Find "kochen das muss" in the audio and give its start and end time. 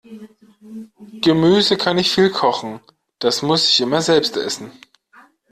2.31-3.69